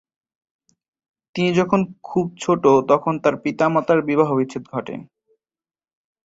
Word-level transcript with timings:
তিনি 1.35 1.49
যখন 1.53 1.79
খুব 2.03 2.25
ছোট 2.39 2.63
তখন 2.91 3.13
তার 3.23 3.35
পিতামাতার 3.43 3.99
বিবাহবিচ্ছেদ 4.01 4.63
ঘটে। 4.73 4.95